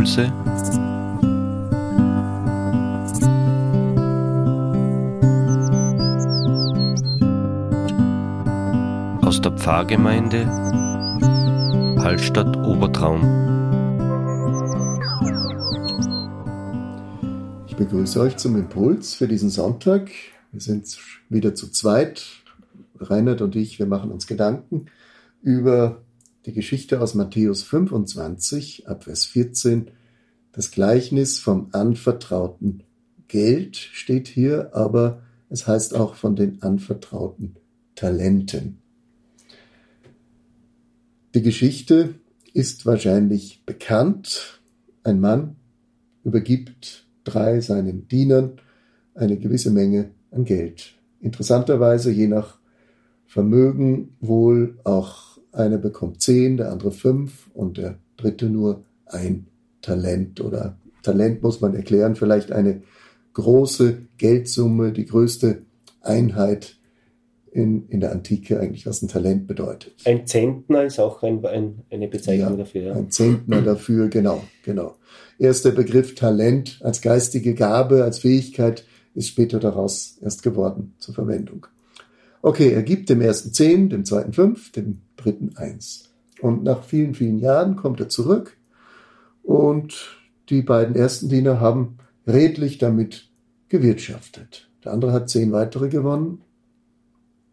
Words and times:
Impulse 0.00 0.32
aus 9.20 9.42
der 9.42 9.52
Pfarrgemeinde 9.52 10.46
Hallstatt 12.02 12.56
Obertraum. 12.56 13.20
Ich 17.66 17.76
begrüße 17.76 18.20
euch 18.20 18.38
zum 18.38 18.56
Impuls 18.56 19.12
für 19.12 19.28
diesen 19.28 19.50
Sonntag. 19.50 20.10
Wir 20.50 20.62
sind 20.62 20.96
wieder 21.28 21.54
zu 21.54 21.68
zweit. 21.68 22.24
Reinhard 22.98 23.42
und 23.42 23.54
ich, 23.54 23.78
wir 23.78 23.86
machen 23.86 24.10
uns 24.10 24.26
Gedanken 24.26 24.86
über 25.42 26.00
die 26.46 26.52
Geschichte 26.54 27.00
aus 27.00 27.14
Matthäus 27.14 27.62
25, 27.62 28.88
Abvers 28.88 29.26
14, 29.26 29.90
das 30.52 30.70
Gleichnis 30.70 31.38
vom 31.38 31.68
anvertrauten 31.72 32.82
Geld 33.28 33.76
steht 33.76 34.28
hier, 34.28 34.74
aber 34.74 35.22
es 35.48 35.66
heißt 35.66 35.94
auch 35.94 36.14
von 36.14 36.36
den 36.36 36.62
anvertrauten 36.62 37.56
Talenten. 37.94 38.78
Die 41.34 41.42
Geschichte 41.42 42.14
ist 42.54 42.86
wahrscheinlich 42.86 43.62
bekannt. 43.64 44.60
Ein 45.04 45.20
Mann 45.20 45.56
übergibt 46.24 47.06
drei 47.24 47.60
seinen 47.60 48.08
Dienern 48.08 48.60
eine 49.14 49.38
gewisse 49.38 49.70
Menge 49.70 50.10
an 50.30 50.44
Geld. 50.44 50.94
Interessanterweise 51.20 52.10
je 52.10 52.26
nach 52.26 52.58
Vermögen 53.26 54.16
wohl 54.20 54.78
auch 54.82 55.38
einer 55.52 55.78
bekommt 55.78 56.20
zehn, 56.20 56.56
der 56.56 56.72
andere 56.72 56.90
fünf 56.90 57.48
und 57.54 57.78
der 57.78 57.98
dritte 58.16 58.48
nur 58.48 58.84
ein 59.06 59.46
Talent 59.82 60.40
oder 60.40 60.76
Talent 61.02 61.42
muss 61.42 61.60
man 61.60 61.74
erklären, 61.74 62.14
vielleicht 62.14 62.52
eine 62.52 62.82
große 63.32 63.98
Geldsumme, 64.18 64.92
die 64.92 65.06
größte 65.06 65.62
Einheit 66.02 66.76
in, 67.52 67.88
in 67.88 68.00
der 68.00 68.12
Antike 68.12 68.60
eigentlich, 68.60 68.86
was 68.86 69.02
ein 69.02 69.08
Talent 69.08 69.46
bedeutet. 69.46 69.94
Ein 70.04 70.26
Zentner 70.26 70.84
ist 70.84 71.00
auch 71.00 71.22
ein, 71.22 71.44
ein, 71.44 71.82
eine 71.90 72.08
Bezeichnung 72.08 72.52
ja, 72.52 72.56
dafür. 72.56 72.82
Ja. 72.82 72.94
Ein 72.94 73.10
Zentner 73.10 73.62
dafür, 73.62 74.08
genau, 74.08 74.44
genau. 74.62 74.96
Erst 75.38 75.64
der 75.64 75.72
Begriff 75.72 76.14
Talent 76.14 76.78
als 76.82 77.00
geistige 77.00 77.54
Gabe, 77.54 78.04
als 78.04 78.20
Fähigkeit 78.20 78.84
ist 79.14 79.28
später 79.28 79.58
daraus 79.58 80.18
erst 80.22 80.42
geworden 80.42 80.94
zur 80.98 81.14
Verwendung. 81.14 81.66
Okay, 82.42 82.72
er 82.72 82.82
gibt 82.82 83.08
dem 83.10 83.20
ersten 83.20 83.52
zehn, 83.52 83.90
dem 83.90 84.04
zweiten 84.04 84.32
fünf, 84.32 84.70
dem 84.72 85.00
dritten 85.16 85.56
eins. 85.56 86.10
Und 86.40 86.62
nach 86.62 86.84
vielen, 86.84 87.14
vielen 87.14 87.38
Jahren 87.38 87.76
kommt 87.76 88.00
er 88.00 88.08
zurück 88.08 88.56
und 89.42 90.18
die 90.48 90.62
beiden 90.62 90.94
ersten 90.94 91.28
Diener 91.28 91.60
haben 91.60 91.98
redlich 92.26 92.78
damit 92.78 93.30
gewirtschaftet. 93.68 94.68
Der 94.84 94.92
andere 94.92 95.12
hat 95.12 95.30
zehn 95.30 95.52
weitere 95.52 95.88
gewonnen, 95.88 96.42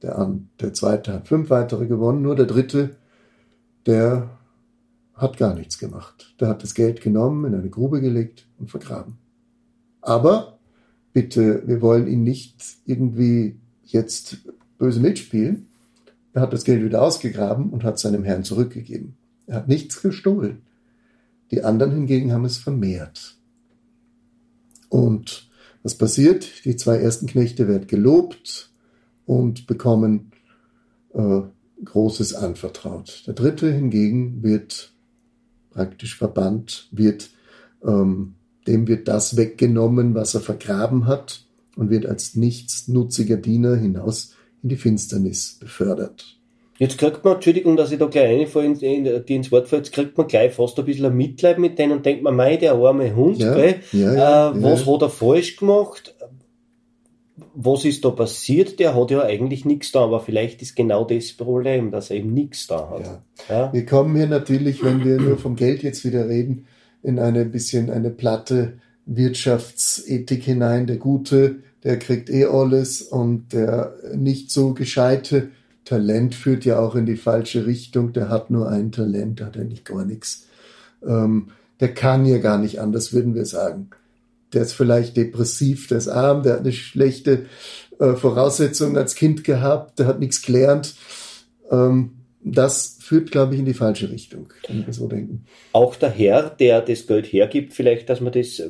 der, 0.02 0.40
der 0.62 0.74
zweite 0.74 1.14
hat 1.14 1.28
fünf 1.28 1.50
weitere 1.50 1.88
gewonnen, 1.88 2.22
nur 2.22 2.36
der 2.36 2.46
dritte, 2.46 2.96
der 3.86 4.30
hat 5.16 5.38
gar 5.38 5.56
nichts 5.56 5.80
gemacht. 5.80 6.36
Der 6.40 6.48
hat 6.50 6.62
das 6.62 6.76
Geld 6.76 7.02
genommen, 7.02 7.46
in 7.46 7.56
eine 7.60 7.70
Grube 7.70 8.02
gelegt 8.02 8.48
und 8.60 8.70
vergraben. 8.70 9.18
Aber 10.02 10.60
bitte, 11.14 11.64
wir 11.66 11.82
wollen 11.82 12.08
ihn 12.08 12.24
nicht 12.24 12.62
irgendwie 12.86 13.60
jetzt 13.84 14.38
böse 14.78 15.00
mitspielen. 15.00 15.68
Er 16.34 16.42
hat 16.42 16.54
das 16.54 16.64
Geld 16.64 16.84
wieder 16.84 17.02
ausgegraben 17.02 17.72
und 17.72 17.84
hat 17.84 17.98
seinem 17.98 18.24
Herrn 18.24 18.44
zurückgegeben. 18.44 19.18
Er 19.48 19.56
hat 19.56 19.68
nichts 19.68 20.02
gestohlen. 20.02 20.62
Die 21.52 21.64
anderen 21.64 21.94
hingegen 21.94 22.34
haben 22.34 22.46
es 22.46 22.58
vermehrt. 22.58 23.38
Und 24.90 25.50
was 25.84 25.96
passiert? 25.96 26.66
Die 26.66 26.76
zwei 26.76 26.98
ersten 26.98 27.28
Knechte 27.28 27.68
werden 27.68 27.88
gelobt 27.88 28.72
und 29.26 29.68
bekommen 29.68 30.32
äh, 31.14 31.42
Großes 31.84 32.34
anvertraut. 32.34 33.24
Der 33.28 33.34
dritte 33.34 33.72
hingegen 33.72 34.42
wird 34.42 34.94
praktisch 35.70 36.18
verbannt, 36.18 36.90
wird, 36.92 37.30
ähm, 37.84 38.34
dem 38.66 38.88
wird 38.88 39.08
das 39.08 39.38
weggenommen, 39.38 40.16
was 40.16 40.34
er 40.34 40.42
vergraben 40.42 41.06
hat 41.06 41.46
und 41.76 41.90
wird 41.90 42.06
als 42.08 42.36
nichtsnutziger 42.36 43.38
Diener 43.38 43.76
hinaus 43.76 44.34
in 44.64 44.70
die 44.70 44.76
Finsternis 44.76 45.58
befördert. 45.60 46.37
Jetzt 46.80 46.98
kriegt 46.98 47.24
man, 47.24 47.36
Entschuldigung, 47.36 47.76
dass 47.76 47.92
ich 47.92 48.00
da 48.00 48.06
gleich 48.06 48.40
reinfahre, 48.40 48.66
in, 48.66 49.26
die 49.26 49.36
ins 49.36 49.52
Wort 49.52 49.68
fällt, 49.68 49.86
jetzt 49.86 49.94
kriegt 49.94 50.18
man 50.18 50.28
gleich 50.28 50.54
fast 50.54 50.78
ein 50.78 50.86
bisschen 50.86 51.06
ein 51.06 51.18
Mitleid 51.18 51.58
mit 51.58 51.80
denen 51.80 51.94
und 51.94 52.06
denkt 52.06 52.24
man, 52.24 52.36
mei, 52.36 52.58
der 52.58 52.74
arme 52.74 53.16
Hund, 53.16 53.40
ja, 53.40 53.56
gell? 53.56 53.76
Ja, 53.92 54.14
ja, 54.14 54.52
äh, 54.52 54.64
was 54.64 54.86
hat 54.86 55.02
er 55.02 55.10
falsch 55.10 55.58
gemacht? 55.58 56.16
Was 57.56 57.86
ist 57.86 58.06
da 58.06 58.12
passiert? 58.12 58.80
Der 58.80 58.94
hat 58.94 59.10
ja 59.10 59.24
eigentlich 59.24 59.66
nichts 59.66 59.92
da, 59.92 60.02
aber 60.02 60.20
vielleicht 60.20 60.62
ist 60.62 60.76
genau 60.76 61.04
das 61.04 61.34
Problem, 61.34 61.90
dass 61.90 62.12
er 62.12 62.18
eben 62.18 62.34
nichts 62.34 62.68
da 62.68 62.90
hat. 62.90 63.74
Wir 63.74 63.86
kommen 63.86 64.16
hier 64.16 64.28
natürlich, 64.28 64.84
wenn 64.84 65.04
wir 65.04 65.18
nur 65.18 65.38
vom 65.38 65.56
Geld 65.56 65.82
jetzt 65.82 66.06
wieder 66.06 66.30
reden, 66.30 66.68
in 67.02 67.18
eine 67.18 67.46
bisschen 67.46 67.90
eine 67.90 68.12
platte 68.12 68.74
Wirtschaftsethik 69.08 70.44
hinein. 70.44 70.86
Der 70.86 70.98
Gute 70.98 71.58
der 71.84 72.00
kriegt 72.00 72.30
eh 72.30 72.46
alles 72.46 73.02
und 73.02 73.54
der 73.54 73.94
nicht 74.16 74.52
so 74.52 74.74
gescheite 74.74 75.52
Talent 75.88 76.36
führt 76.36 76.66
ja 76.66 76.80
auch 76.80 76.96
in 76.96 77.06
die 77.06 77.16
falsche 77.16 77.66
Richtung. 77.66 78.12
Der 78.12 78.28
hat 78.28 78.50
nur 78.50 78.68
ein 78.68 78.92
Talent, 78.92 79.42
hat 79.42 79.56
er 79.56 79.64
nicht 79.64 79.86
gar 79.86 80.04
nichts. 80.04 80.48
Ähm, 81.02 81.48
der 81.80 81.94
kann 81.94 82.26
ja 82.26 82.40
gar 82.40 82.58
nicht 82.58 82.82
anders, 82.82 83.14
würden 83.14 83.36
wir 83.36 83.46
sagen. 83.46 83.92
Der 84.52 84.64
ist 84.64 84.74
vielleicht 84.74 85.16
depressiv, 85.16 85.88
der 85.88 86.00
ist 86.00 86.10
arm, 86.10 86.44
der 86.44 86.54
hat 86.54 86.60
eine 86.62 86.74
schlechte 86.74 87.46
äh, 88.00 88.14
Voraussetzung 88.14 88.98
als 88.98 89.16
Kind 89.16 89.46
gehabt, 89.46 90.00
der 90.00 90.08
hat 90.08 90.20
nichts 90.20 90.42
gelernt. 90.42 90.96
Ähm, 91.72 92.17
das 92.52 92.98
führt, 93.00 93.32
glaube 93.32 93.54
ich, 93.54 93.60
in 93.60 93.66
die 93.66 93.74
falsche 93.74 94.10
Richtung, 94.10 94.48
wenn 94.68 94.86
wir 94.86 94.94
so 94.94 95.08
denken. 95.08 95.46
Auch 95.72 95.96
der 95.96 96.10
Herr, 96.10 96.50
der 96.50 96.82
das 96.82 97.08
Geld 97.08 97.26
hergibt, 97.28 97.74
vielleicht, 97.74 98.10
dass 98.10 98.22
man 98.22 98.34
das, 98.34 98.62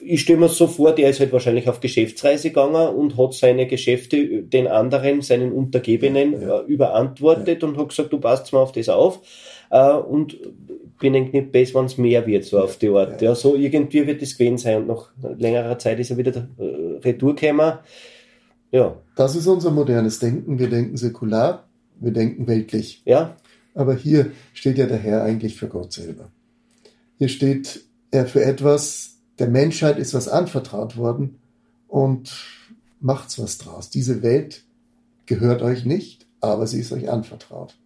ich 0.00 0.20
stelle 0.20 0.40
mir 0.40 0.48
so 0.48 0.66
vor, 0.66 0.92
der 0.92 1.10
ist 1.10 1.20
halt 1.20 1.32
wahrscheinlich 1.32 1.68
auf 1.68 1.80
Geschäftsreise 1.80 2.48
gegangen 2.48 2.94
und 2.94 3.16
hat 3.16 3.34
seine 3.34 3.66
Geschäfte 3.66 4.42
den 4.42 4.66
anderen, 4.66 5.22
seinen 5.22 5.52
Untergebenen 5.52 6.40
ja. 6.40 6.60
Äh, 6.60 6.64
überantwortet 6.64 7.62
ja. 7.62 7.68
und 7.68 7.78
hat 7.78 7.90
gesagt, 7.90 8.12
du 8.12 8.18
passt 8.18 8.52
mal 8.52 8.60
auf 8.60 8.72
das 8.72 8.88
auf 8.88 9.20
äh, 9.70 9.92
und 9.92 10.38
bin 10.98 11.12
nicht 11.12 11.52
besser, 11.52 11.78
wenn 11.78 11.86
es 11.86 11.98
mehr 11.98 12.26
wird, 12.26 12.44
so 12.44 12.58
auf 12.58 12.78
die 12.78 12.88
Art. 12.88 13.20
Ja. 13.20 13.28
ja. 13.28 13.34
so 13.34 13.54
irgendwie 13.54 14.06
wird 14.06 14.22
es 14.22 14.36
gewesen 14.36 14.58
sein 14.58 14.78
und 14.78 14.88
nach 14.88 15.10
längerer 15.38 15.78
Zeit 15.78 16.00
ist 16.00 16.10
er 16.10 16.16
wieder 16.16 16.48
äh, 16.58 16.98
retour 17.04 17.34
gekommen. 17.34 17.74
Ja. 18.72 18.96
Das 19.16 19.36
ist 19.36 19.46
unser 19.46 19.70
modernes 19.70 20.18
Denken. 20.18 20.58
Wir 20.58 20.68
denken 20.68 20.96
säkular 20.96 21.65
wir 22.00 22.12
denken 22.12 22.46
weltlich. 22.46 23.02
Ja. 23.04 23.36
Aber 23.74 23.94
hier 23.94 24.32
steht 24.54 24.78
ja 24.78 24.86
der 24.86 24.98
Herr 24.98 25.22
eigentlich 25.22 25.56
für 25.56 25.68
Gott 25.68 25.92
selber. 25.92 26.30
Hier 27.18 27.28
steht 27.28 27.84
er 28.10 28.26
für 28.26 28.42
etwas, 28.42 29.16
der 29.38 29.48
Menschheit 29.48 29.98
ist 29.98 30.14
was 30.14 30.28
anvertraut 30.28 30.96
worden 30.96 31.38
und 31.88 32.32
macht's 33.00 33.38
was 33.38 33.58
draus. 33.58 33.90
Diese 33.90 34.22
Welt 34.22 34.64
gehört 35.26 35.62
euch 35.62 35.84
nicht, 35.84 36.26
aber 36.40 36.66
sie 36.66 36.80
ist 36.80 36.92
euch 36.92 37.10
anvertraut. 37.10 37.76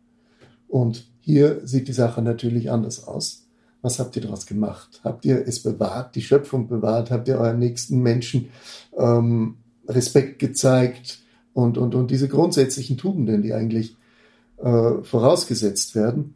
Und 0.68 1.06
hier 1.20 1.60
sieht 1.64 1.88
die 1.88 1.92
Sache 1.92 2.22
natürlich 2.22 2.70
anders 2.70 3.06
aus. 3.06 3.46
Was 3.82 3.98
habt 3.98 4.14
ihr 4.16 4.22
daraus 4.22 4.46
gemacht? 4.46 5.00
Habt 5.04 5.24
ihr 5.24 5.46
es 5.46 5.62
bewahrt, 5.62 6.14
die 6.14 6.22
Schöpfung 6.22 6.68
bewahrt? 6.68 7.10
Habt 7.10 7.28
ihr 7.28 7.38
euren 7.38 7.58
nächsten 7.58 8.00
Menschen 8.00 8.50
ähm, 8.96 9.56
Respekt 9.88 10.38
gezeigt? 10.38 11.20
Und, 11.52 11.78
und, 11.78 11.94
und 11.94 12.10
diese 12.10 12.28
grundsätzlichen 12.28 12.96
Tugenden, 12.96 13.42
die 13.42 13.54
eigentlich 13.54 13.96
äh, 14.62 15.02
vorausgesetzt 15.02 15.94
werden 15.94 16.34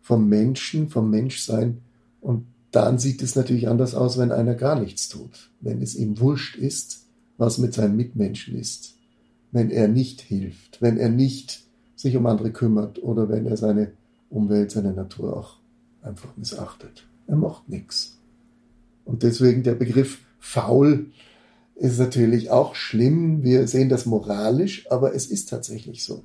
vom 0.00 0.28
Menschen, 0.28 0.88
vom 0.88 1.10
Menschsein. 1.10 1.82
Und 2.20 2.46
dann 2.70 2.98
sieht 2.98 3.22
es 3.22 3.36
natürlich 3.36 3.68
anders 3.68 3.94
aus, 3.94 4.18
wenn 4.18 4.32
einer 4.32 4.54
gar 4.54 4.80
nichts 4.80 5.08
tut, 5.08 5.50
wenn 5.60 5.82
es 5.82 5.94
ihm 5.94 6.20
wurscht 6.20 6.56
ist, 6.56 7.04
was 7.36 7.58
mit 7.58 7.74
seinem 7.74 7.96
Mitmenschen 7.96 8.56
ist, 8.56 8.94
wenn 9.52 9.70
er 9.70 9.88
nicht 9.88 10.20
hilft, 10.20 10.80
wenn 10.80 10.98
er 10.98 11.08
nicht 11.08 11.62
sich 11.96 12.16
um 12.16 12.26
andere 12.26 12.52
kümmert 12.52 13.02
oder 13.02 13.28
wenn 13.28 13.46
er 13.46 13.56
seine 13.56 13.92
Umwelt, 14.30 14.70
seine 14.70 14.92
Natur 14.92 15.36
auch 15.36 15.56
einfach 16.02 16.36
missachtet. 16.36 17.06
Er 17.26 17.36
macht 17.36 17.68
nichts. 17.68 18.18
Und 19.04 19.22
deswegen 19.22 19.62
der 19.62 19.74
Begriff 19.74 20.20
faul 20.38 21.10
ist 21.74 21.98
natürlich 21.98 22.50
auch 22.50 22.74
schlimm. 22.74 23.42
Wir 23.42 23.66
sehen 23.68 23.88
das 23.88 24.06
moralisch, 24.06 24.90
aber 24.90 25.14
es 25.14 25.26
ist 25.26 25.48
tatsächlich 25.48 26.04
so. 26.04 26.24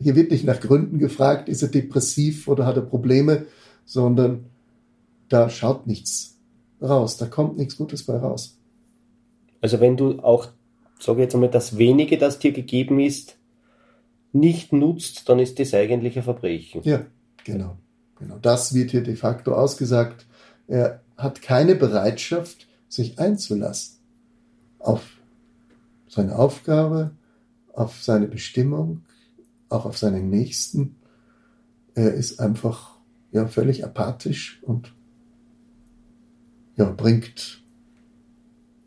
Hier 0.00 0.16
wird 0.16 0.30
nicht 0.30 0.44
nach 0.44 0.60
Gründen 0.60 0.98
gefragt, 0.98 1.48
ist 1.48 1.62
er 1.62 1.68
depressiv 1.68 2.48
oder 2.48 2.66
hat 2.66 2.76
er 2.76 2.82
Probleme, 2.82 3.46
sondern 3.84 4.46
da 5.28 5.50
schaut 5.50 5.86
nichts 5.86 6.36
raus, 6.80 7.16
da 7.16 7.26
kommt 7.26 7.56
nichts 7.56 7.76
Gutes 7.76 8.04
bei 8.04 8.16
raus. 8.16 8.58
Also 9.60 9.80
wenn 9.80 9.96
du 9.96 10.20
auch, 10.20 10.48
sage 11.00 11.22
jetzt 11.22 11.34
einmal, 11.34 11.50
das 11.50 11.78
wenige, 11.78 12.18
das 12.18 12.38
dir 12.38 12.52
gegeben 12.52 13.00
ist, 13.00 13.36
nicht 14.32 14.72
nutzt, 14.72 15.28
dann 15.28 15.38
ist 15.38 15.58
das 15.58 15.72
eigentlich 15.74 16.16
ein 16.16 16.22
Verbrechen. 16.22 16.82
Ja, 16.84 17.06
genau. 17.44 17.76
Genau 18.18 18.38
das 18.40 18.74
wird 18.74 18.90
hier 18.90 19.02
de 19.02 19.16
facto 19.16 19.54
ausgesagt. 19.54 20.26
Er 20.66 21.00
hat 21.16 21.42
keine 21.42 21.74
Bereitschaft, 21.74 22.66
sich 22.88 23.18
einzulassen 23.18 23.98
auf 24.78 25.02
seine 26.08 26.38
Aufgabe, 26.38 27.10
auf 27.72 28.02
seine 28.02 28.28
Bestimmung, 28.28 29.02
auch 29.74 29.84
auf 29.84 29.98
seinen 29.98 30.30
Nächsten. 30.30 30.96
Er 31.94 32.14
ist 32.14 32.40
einfach 32.40 32.98
ja 33.32 33.46
völlig 33.46 33.84
apathisch 33.84 34.60
und 34.62 34.94
ja, 36.76 36.90
bringt 36.90 37.64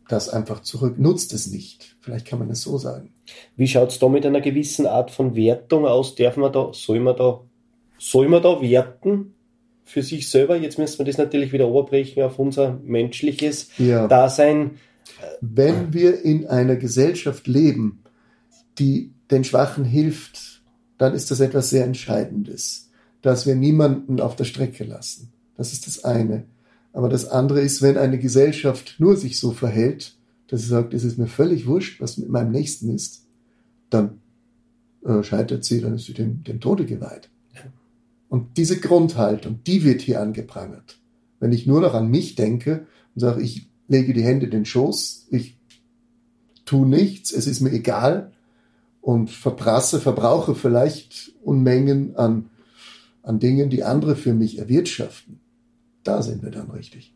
das 0.07 0.29
einfach 0.29 0.61
zurück, 0.61 0.97
nutzt 0.97 1.33
es 1.33 1.47
nicht. 1.47 1.97
Vielleicht 1.99 2.25
kann 2.27 2.39
man 2.39 2.49
es 2.49 2.61
so 2.61 2.77
sagen. 2.77 3.13
Wie 3.55 3.67
schaut 3.67 3.91
es 3.91 3.99
da 3.99 4.07
mit 4.07 4.25
einer 4.25 4.41
gewissen 4.41 4.87
Art 4.87 5.11
von 5.11 5.35
Wertung 5.35 5.85
aus? 5.85 6.15
Darf 6.15 6.37
man 6.37 6.51
da, 6.51 6.71
soll 6.73 6.99
man 6.99 7.15
da, 7.15 7.41
soll 7.97 8.29
man 8.29 8.41
da 8.41 8.61
werten 8.61 9.33
für 9.83 10.01
sich 10.01 10.29
selber? 10.29 10.55
Jetzt 10.55 10.77
müssen 10.77 10.99
wir 10.99 11.05
das 11.05 11.17
natürlich 11.17 11.51
wieder 11.51 11.67
oberbrechen 11.67 12.23
auf 12.23 12.39
unser 12.39 12.79
menschliches 12.83 13.69
ja. 13.77 14.07
Dasein. 14.07 14.77
Wenn 15.41 15.93
wir 15.93 16.23
in 16.23 16.47
einer 16.47 16.77
Gesellschaft 16.77 17.47
leben, 17.47 18.03
die 18.79 19.13
den 19.29 19.43
Schwachen 19.43 19.83
hilft, 19.83 20.56
dann 20.97 21.13
ist 21.13 21.31
das 21.31 21.39
etwas 21.39 21.69
sehr 21.69 21.85
Entscheidendes, 21.85 22.89
dass 23.21 23.45
wir 23.45 23.55
niemanden 23.55 24.19
auf 24.19 24.35
der 24.35 24.45
Strecke 24.45 24.83
lassen. 24.83 25.31
Das 25.55 25.73
ist 25.73 25.87
das 25.87 26.03
eine. 26.03 26.45
Aber 26.93 27.09
das 27.09 27.27
andere 27.27 27.61
ist, 27.61 27.81
wenn 27.81 27.97
eine 27.97 28.17
Gesellschaft 28.17 28.95
nur 28.99 29.17
sich 29.17 29.39
so 29.39 29.51
verhält, 29.51 30.15
dass 30.47 30.61
sie 30.61 30.67
sagt, 30.67 30.93
es 30.93 31.03
ist 31.03 31.17
mir 31.17 31.27
völlig 31.27 31.67
wurscht, 31.67 32.01
was 32.01 32.17
mit 32.17 32.29
meinem 32.29 32.51
Nächsten 32.51 32.93
ist, 32.93 33.25
dann 33.89 34.21
äh, 35.05 35.21
scheitert 35.23 35.65
sie, 35.65 35.81
dann 35.81 35.95
ist 35.95 36.05
sie 36.05 36.13
dem, 36.13 36.43
dem 36.43 36.59
Tode 36.59 36.85
geweiht. 36.85 37.29
Und 38.29 38.57
diese 38.57 38.79
Grundhaltung, 38.79 39.61
die 39.65 39.83
wird 39.83 40.01
hier 40.01 40.21
angeprangert. 40.21 40.99
Wenn 41.39 41.51
ich 41.51 41.65
nur 41.65 41.81
noch 41.81 41.93
an 41.93 42.09
mich 42.09 42.35
denke 42.35 42.85
und 43.15 43.21
sage, 43.21 43.41
ich 43.41 43.69
lege 43.87 44.13
die 44.13 44.23
Hände 44.23 44.45
in 44.45 44.51
den 44.51 44.65
Schoß, 44.65 45.27
ich 45.29 45.57
tue 46.65 46.87
nichts, 46.87 47.31
es 47.31 47.47
ist 47.47 47.61
mir 47.61 47.71
egal 47.71 48.31
und 49.07 49.29
verprasse, 49.29 50.01
verbrauche 50.01 50.53
vielleicht 50.53 51.31
Unmengen 51.41 52.17
an, 52.17 52.49
an 53.23 53.39
Dingen, 53.39 53.69
die 53.69 53.85
andere 53.85 54.17
für 54.17 54.33
mich 54.33 54.59
erwirtschaften, 54.59 55.39
da 56.03 56.21
sind 56.21 56.43
wir 56.43 56.51
dann 56.51 56.69
richtig. 56.71 57.15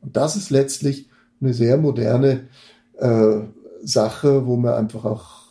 Und 0.00 0.16
das 0.16 0.34
ist 0.34 0.48
letztlich 0.48 1.10
eine 1.42 1.52
sehr 1.52 1.76
moderne 1.76 2.48
äh, 2.96 3.40
Sache, 3.82 4.46
wo 4.46 4.56
wir 4.56 4.78
einfach 4.78 5.04
auch 5.04 5.42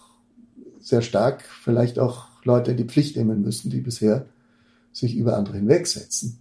sehr 0.80 1.04
stark 1.04 1.44
vielleicht 1.44 2.00
auch 2.00 2.30
Leute 2.44 2.72
in 2.72 2.78
die 2.78 2.86
Pflicht 2.86 3.16
nehmen 3.16 3.44
müssen, 3.44 3.70
die 3.70 3.82
bisher 3.82 4.26
sich 4.92 5.16
über 5.16 5.38
andere 5.38 5.58
hinwegsetzen. 5.58 6.40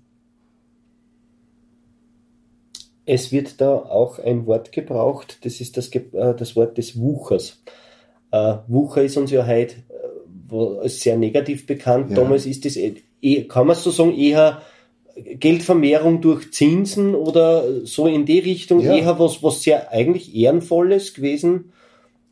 Es 3.05 3.31
wird 3.31 3.61
da 3.61 3.75
auch 3.75 4.19
ein 4.19 4.47
Wort 4.47 4.73
gebraucht, 4.73 5.44
das 5.44 5.61
ist 5.61 5.76
das, 5.76 5.88
äh, 5.91 6.35
das 6.35 6.56
Wort 6.56 6.79
des 6.79 6.99
Wuchers. 6.99 7.58
Äh, 8.32 8.56
Wucher 8.67 9.02
ist 9.05 9.17
uns 9.17 9.31
ja 9.31 9.46
heute 9.46 9.76
äh, 10.50 10.88
sehr 10.88 11.17
negativ 11.17 11.67
bekannt. 11.67 12.11
Ja. 12.11 12.17
Damals 12.17 12.46
ist 12.46 12.64
das, 12.64 12.76
eh, 12.76 13.44
kann 13.44 13.67
man 13.67 13.76
so 13.76 13.90
sagen, 13.90 14.17
eher 14.17 14.62
Geldvermehrung 15.14 16.20
durch 16.20 16.52
Zinsen 16.52 17.14
oder 17.14 17.84
so 17.84 18.06
in 18.06 18.25
die 18.25 18.38
Richtung 18.38 18.81
ja. 18.81 18.96
eher 18.96 19.19
was, 19.19 19.43
was 19.43 19.62
sehr 19.62 19.93
eigentlich 19.93 20.34
Ehrenvolles 20.34 21.14
gewesen, 21.14 21.73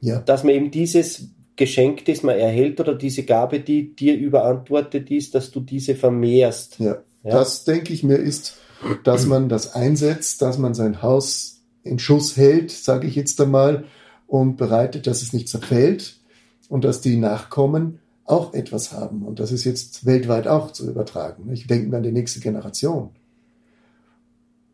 ja. 0.00 0.20
dass 0.20 0.44
man 0.44 0.54
eben 0.54 0.70
dieses 0.70 1.28
Geschenk, 1.56 2.06
das 2.06 2.22
man 2.22 2.38
erhält 2.38 2.80
oder 2.80 2.94
diese 2.94 3.24
Gabe, 3.24 3.60
die 3.60 3.94
dir 3.94 4.16
überantwortet 4.16 5.10
ist, 5.10 5.34
dass 5.34 5.50
du 5.50 5.60
diese 5.60 5.94
vermehrst. 5.94 6.78
Ja, 6.78 7.02
ja? 7.22 7.30
das 7.30 7.64
denke 7.64 7.92
ich 7.92 8.02
mir 8.02 8.16
ist, 8.16 8.56
dass 9.04 9.26
man 9.26 9.50
das 9.50 9.74
einsetzt, 9.74 10.40
dass 10.40 10.56
man 10.56 10.72
sein 10.72 11.02
Haus 11.02 11.60
in 11.84 11.98
Schuss 11.98 12.38
hält, 12.38 12.70
sage 12.70 13.06
ich 13.06 13.14
jetzt 13.14 13.38
einmal, 13.40 13.84
und 14.30 14.56
bereitet, 14.56 15.08
dass 15.08 15.22
es 15.22 15.32
nicht 15.32 15.48
zerfällt 15.48 16.20
und 16.68 16.84
dass 16.84 17.00
die 17.00 17.16
Nachkommen 17.16 17.98
auch 18.24 18.54
etwas 18.54 18.92
haben. 18.92 19.22
Und 19.22 19.40
das 19.40 19.50
ist 19.50 19.64
jetzt 19.64 20.06
weltweit 20.06 20.46
auch 20.46 20.70
zu 20.70 20.88
übertragen. 20.88 21.50
Ich 21.52 21.66
denke 21.66 21.88
mir 21.88 21.96
an 21.96 22.04
die 22.04 22.12
nächste 22.12 22.38
Generation. 22.38 23.10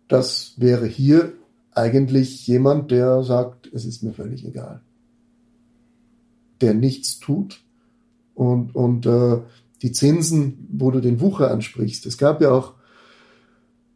Das 0.08 0.52
wäre 0.58 0.86
hier 0.86 1.32
eigentlich 1.72 2.46
jemand, 2.46 2.90
der 2.90 3.22
sagt, 3.22 3.72
es 3.72 3.86
ist 3.86 4.02
mir 4.02 4.12
völlig 4.12 4.46
egal. 4.46 4.82
Der 6.60 6.74
nichts 6.74 7.18
tut 7.18 7.62
und, 8.34 8.74
und 8.74 9.06
äh, 9.06 9.38
die 9.80 9.92
Zinsen, 9.92 10.68
wo 10.70 10.90
du 10.90 11.00
den 11.00 11.18
Wucher 11.22 11.50
ansprichst. 11.50 12.04
Es 12.04 12.18
gab 12.18 12.42
ja 12.42 12.50
auch, 12.50 12.74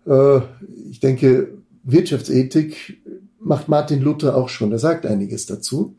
äh, 0.06 0.40
ich 0.90 1.00
denke, 1.00 1.58
Wirtschaftsethik 1.82 2.98
macht 3.40 3.68
Martin 3.68 4.00
Luther 4.00 4.36
auch 4.36 4.48
schon. 4.48 4.72
Er 4.72 4.78
sagt 4.78 5.06
einiges 5.06 5.46
dazu. 5.46 5.96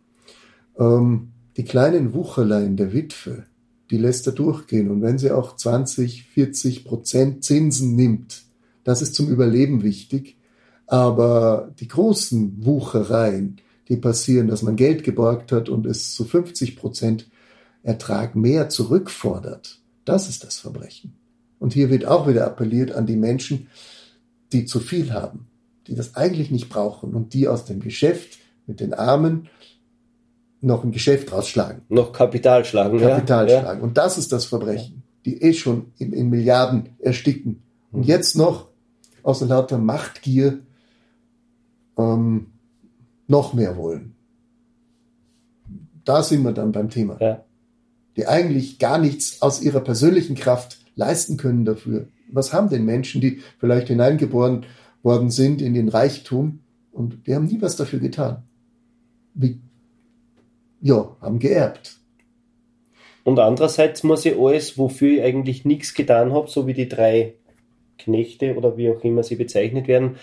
Ähm, 0.78 1.32
die 1.58 1.66
kleinen 1.66 2.14
Wucherlein 2.14 2.78
der 2.78 2.94
Witwe, 2.94 3.44
die 3.90 3.98
lässt 3.98 4.26
er 4.28 4.34
durchgehen. 4.34 4.90
Und 4.90 5.02
wenn 5.02 5.18
sie 5.18 5.32
auch 5.32 5.56
20, 5.56 6.24
40 6.28 6.86
Prozent 6.86 7.44
Zinsen 7.44 7.96
nimmt, 7.96 8.44
das 8.84 9.02
ist 9.02 9.16
zum 9.16 9.28
Überleben 9.28 9.84
wichtig. 9.84 10.38
Aber 10.88 11.72
die 11.80 11.88
großen 11.88 12.66
Wuchereien, 12.66 13.58
die 13.90 13.98
passieren, 13.98 14.48
dass 14.48 14.62
man 14.62 14.76
Geld 14.76 15.04
geborgt 15.04 15.52
hat 15.52 15.70
und 15.70 15.86
es 15.86 16.14
zu 16.14 16.24
50 16.24 16.78
Prozent 16.78 17.30
Ertrag 17.84 18.36
mehr 18.36 18.70
zurückfordert, 18.70 19.80
das 20.06 20.30
ist 20.30 20.44
das 20.44 20.60
Verbrechen. 20.60 21.14
Und 21.60 21.74
hier 21.74 21.90
wird 21.90 22.06
auch 22.06 22.28
wieder 22.28 22.46
appelliert 22.46 22.92
an 22.92 23.06
die 23.06 23.16
Menschen, 23.16 23.68
die 24.52 24.66
zu 24.66 24.80
viel 24.80 25.14
haben, 25.14 25.48
die 25.88 25.96
das 25.96 26.16
eigentlich 26.16 26.52
nicht 26.52 26.70
brauchen 26.70 27.14
und 27.14 27.34
die 27.34 27.48
aus 27.48 27.66
dem 27.66 27.80
Geschäft 27.80 28.40
mit 28.68 28.80
den 28.80 28.94
Armen 28.94 29.50
noch 30.62 30.84
ein 30.84 30.92
Geschäft 30.92 31.32
rausschlagen. 31.32 31.82
Noch 31.90 32.14
Kapital 32.14 32.66
schlagen. 32.66 33.00
Kapital 33.00 33.50
ja. 33.50 33.62
schlagen. 33.62 33.82
Und 33.82 33.98
das 33.98 34.18
ist 34.18 34.32
das 34.32 34.46
Verbrechen, 34.46 35.04
die 35.26 35.42
eh 35.42 35.54
schon 35.54 35.92
in, 35.98 36.14
in 36.14 36.30
Milliarden 36.30 36.90
ersticken. 37.00 37.64
Und 37.92 38.02
mhm. 38.02 38.08
jetzt 38.08 38.36
noch 38.36 38.68
aus 39.24 39.42
lauter 39.42 39.78
Machtgier 39.78 40.60
ähm, 41.98 42.48
noch 43.28 43.54
mehr 43.54 43.78
wollen. 43.78 44.16
Da 46.06 46.24
sind 46.24 46.44
wir 46.44 46.52
dann 46.52 46.72
beim 46.72 46.90
Thema. 46.90 47.18
Ja. 47.20 47.44
Die 48.18 48.28
eigentlich 48.28 48.78
gar 48.80 48.98
nichts 48.98 49.42
aus 49.42 49.62
ihrer 49.62 49.80
persönlichen 49.80 50.36
Kraft 50.36 50.80
leisten 50.96 51.38
können 51.38 51.66
dafür. 51.66 52.08
Was 52.32 52.54
haben 52.54 52.70
denn 52.70 52.86
Menschen, 52.86 53.22
die 53.22 53.42
vielleicht 53.60 53.88
hineingeboren 53.88 54.66
worden 55.04 55.30
sind 55.30 55.62
in 55.62 55.74
den 55.74 55.90
Reichtum 55.90 56.60
und 56.92 57.26
die 57.28 57.36
haben 57.36 57.46
nie 57.46 57.62
was 57.62 57.76
dafür 57.76 58.00
getan? 58.00 58.44
Wie 59.34 59.60
ja, 60.82 61.16
haben 61.22 61.40
geerbt. 61.40 61.98
Und 63.24 63.40
andererseits 63.40 64.04
muss 64.04 64.26
ich 64.26 64.38
alles, 64.38 64.78
wofür 64.78 65.18
ich 65.18 65.22
eigentlich 65.24 65.64
nichts 65.64 65.94
getan 65.94 66.34
habe, 66.34 66.50
so 66.50 66.66
wie 66.66 66.74
die 66.74 66.90
drei 66.90 67.36
Knechte 68.00 68.56
oder 68.56 68.78
wie 68.78 68.90
auch 68.90 69.04
immer 69.04 69.22
sie 69.24 69.36
bezeichnet 69.36 69.88
werden, 69.88 70.16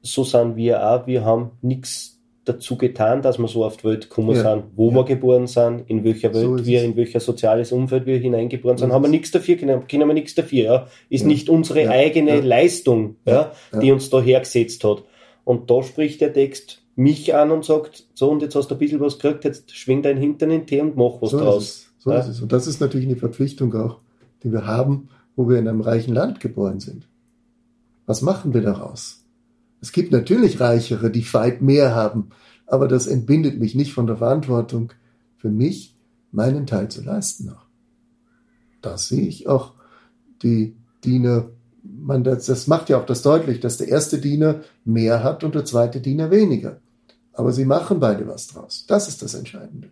so 0.00 0.24
sind 0.24 0.56
wir 0.56 0.88
auch, 0.88 1.06
wir 1.06 1.24
haben 1.24 1.52
nichts 1.60 2.21
dazu 2.44 2.76
getan, 2.76 3.22
dass 3.22 3.38
wir 3.38 3.46
so 3.46 3.64
auf 3.64 3.76
die 3.76 3.84
Welt 3.84 4.08
gekommen 4.08 4.34
ja, 4.34 4.42
sind, 4.42 4.64
wo 4.74 4.90
ja. 4.90 4.96
wir 4.96 5.04
geboren 5.04 5.46
sind, 5.46 5.88
in 5.88 6.02
welcher 6.02 6.34
Welt 6.34 6.58
so 6.58 6.66
wir, 6.66 6.82
in 6.82 6.96
welcher 6.96 7.20
soziales 7.20 7.70
Umfeld 7.70 8.06
wir 8.06 8.18
hineingeboren 8.18 8.78
sind, 8.78 8.88
so 8.88 8.94
haben 8.94 9.04
wir 9.04 9.08
nichts 9.08 9.30
dafür, 9.30 9.56
können, 9.56 9.86
können 9.86 10.08
wir 10.08 10.14
nichts 10.14 10.34
dafür, 10.34 10.64
ja. 10.64 10.86
Ist 11.08 11.22
ja. 11.22 11.28
nicht 11.28 11.48
unsere 11.48 11.88
eigene 11.88 12.40
Leistung, 12.40 13.16
ja, 13.24 13.52
die 13.80 13.92
uns 13.92 14.10
da 14.10 14.20
hergesetzt 14.20 14.82
hat. 14.84 15.04
Und 15.44 15.70
da 15.70 15.82
spricht 15.82 16.20
der 16.20 16.32
Text 16.32 16.82
mich 16.94 17.34
an 17.34 17.50
und 17.50 17.64
sagt, 17.64 18.04
so 18.14 18.30
und 18.30 18.42
jetzt 18.42 18.54
hast 18.54 18.68
du 18.68 18.74
ein 18.74 18.78
bisschen 18.78 19.00
was 19.00 19.18
gekriegt, 19.18 19.44
jetzt 19.44 19.74
schwing 19.74 20.02
dein 20.02 20.16
Hintern 20.16 20.50
in 20.50 20.60
den 20.60 20.66
Tee 20.66 20.80
und 20.80 20.96
mach 20.96 21.20
was 21.20 21.30
so 21.30 21.38
draus. 21.38 21.62
Ist 21.62 21.92
so 21.98 22.10
ja? 22.10 22.18
ist 22.18 22.28
es. 22.28 22.40
Und 22.42 22.52
das 22.52 22.66
ist 22.66 22.80
natürlich 22.80 23.06
eine 23.06 23.16
Verpflichtung 23.16 23.74
auch, 23.74 23.98
die 24.42 24.52
wir 24.52 24.66
haben, 24.66 25.08
wo 25.36 25.48
wir 25.48 25.58
in 25.58 25.68
einem 25.68 25.80
reichen 25.80 26.14
Land 26.14 26.40
geboren 26.40 26.80
sind. 26.80 27.08
Was 28.06 28.20
machen 28.20 28.52
wir 28.52 28.60
daraus? 28.60 29.21
Es 29.82 29.92
gibt 29.92 30.12
natürlich 30.12 30.60
Reichere, 30.60 31.10
die 31.10 31.34
weit 31.34 31.60
mehr 31.60 31.94
haben, 31.94 32.30
aber 32.66 32.88
das 32.88 33.06
entbindet 33.06 33.60
mich 33.60 33.74
nicht 33.74 33.92
von 33.92 34.06
der 34.06 34.16
Verantwortung, 34.16 34.92
für 35.36 35.50
mich 35.50 35.94
meinen 36.30 36.66
Teil 36.66 36.88
zu 36.88 37.02
leisten 37.02 37.46
noch. 37.46 37.66
Da 38.80 38.96
sehe 38.96 39.26
ich 39.26 39.46
auch 39.46 39.74
die 40.42 40.74
Diener 41.04 41.50
man, 41.82 42.24
das, 42.24 42.46
das 42.46 42.66
macht 42.66 42.88
ja 42.88 42.98
auch 42.98 43.06
das 43.06 43.22
deutlich, 43.22 43.60
dass 43.60 43.78
der 43.78 43.88
erste 43.88 44.18
Diener 44.18 44.60
mehr 44.84 45.22
hat 45.22 45.44
und 45.44 45.54
der 45.54 45.64
zweite 45.64 46.00
Diener 46.00 46.30
weniger. 46.30 46.78
Aber 47.32 47.52
sie 47.52 47.64
machen 47.64 48.00
beide 48.00 48.26
was 48.28 48.48
draus. 48.48 48.84
Das 48.86 49.08
ist 49.08 49.22
das 49.22 49.34
Entscheidende. 49.34 49.90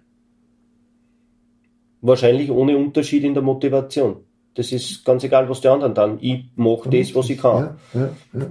Wahrscheinlich 2.02 2.50
ohne 2.50 2.76
Unterschied 2.76 3.24
in 3.24 3.34
der 3.34 3.42
Motivation. 3.42 4.16
Das 4.54 4.72
ist 4.72 5.04
ganz 5.04 5.24
egal, 5.24 5.48
was 5.48 5.60
die 5.60 5.68
anderen 5.68 5.94
dann. 5.94 6.18
Ich 6.20 6.44
mache 6.56 6.88
das, 6.90 7.14
was 7.14 7.30
ich 7.30 7.38
kann. 7.38 7.76
Ja, 7.94 8.00
ja, 8.00 8.10
ja, 8.34 8.50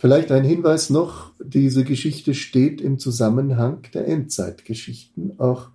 Vielleicht 0.00 0.32
ein 0.32 0.44
Hinweis 0.44 0.88
noch, 0.88 1.30
diese 1.44 1.84
Geschichte 1.84 2.32
steht 2.32 2.80
im 2.80 2.98
Zusammenhang 2.98 3.82
der 3.92 4.08
Endzeitgeschichten. 4.08 5.38
Auch 5.38 5.68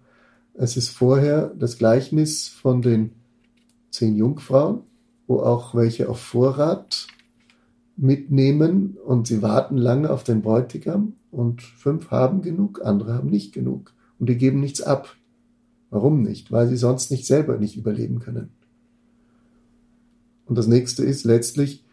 es 0.55 0.77
ist 0.77 0.89
vorher 0.89 1.53
das 1.59 1.77
Gleichnis 1.77 2.47
von 2.47 2.81
den 2.81 3.11
zehn 3.91 4.15
Jungfrauen, 4.15 4.79
wo 5.27 5.41
auch 5.41 5.75
welche 5.75 6.09
auf 6.09 6.19
Vorrat 6.19 7.05
mitnehmen 7.97 8.97
und 9.05 9.27
sie 9.27 9.43
warten 9.43 9.77
lange 9.77 10.09
auf 10.09 10.23
den 10.23 10.41
Bräutigam 10.41 11.13
und 11.29 11.61
fünf 11.61 12.09
haben 12.09 12.41
genug, 12.41 12.83
andere 12.83 13.13
haben 13.13 13.29
nicht 13.29 13.53
genug 13.53 13.93
und 14.17 14.27
die 14.27 14.39
geben 14.39 14.59
nichts 14.59 14.81
ab. 14.81 15.15
Warum 15.91 16.23
nicht? 16.23 16.51
Weil 16.51 16.67
sie 16.67 16.77
sonst 16.77 17.11
nicht 17.11 17.27
selber 17.27 17.59
nicht 17.59 17.77
überleben 17.77 18.17
können. 18.17 18.49
Und 20.47 20.57
das 20.57 20.65
nächste 20.65 21.05
ist 21.05 21.25
letztlich, 21.25 21.85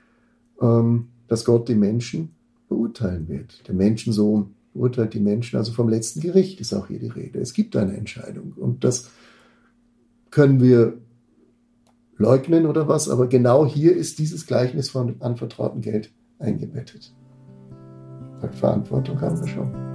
ähm, 0.63 1.09
dass 1.33 1.47
Gott 1.47 1.67
die 1.67 1.75
Menschen 1.75 2.35
beurteilen 2.69 3.27
wird. 3.27 3.67
Der 3.67 3.75
Menschensohn 3.75 4.55
beurteilt 4.75 5.15
die 5.15 5.21
Menschen, 5.21 5.57
also 5.57 5.73
vom 5.73 5.89
letzten 5.89 6.21
Gericht 6.21 6.61
ist 6.61 6.75
auch 6.75 6.89
hier 6.89 6.99
die 6.99 7.09
Rede. 7.09 7.41
Es 7.41 7.55
gibt 7.55 7.75
eine 7.75 7.97
Entscheidung 7.97 8.53
und 8.55 8.85
das 8.85 9.09
können 10.31 10.61
wir 10.61 10.99
leugnen 12.19 12.67
oder 12.67 12.87
was, 12.87 13.09
aber 13.09 13.29
genau 13.29 13.65
hier 13.65 13.97
ist 13.97 14.19
dieses 14.19 14.47
Gleichnis 14.47 14.91
von 14.91 15.23
anvertrauten 15.23 15.81
Geld 15.81 16.13
eingebettet. 16.39 17.15
Verantwortung 18.53 19.19
haben 19.23 19.41
wir 19.41 19.49
schon. 19.49 19.92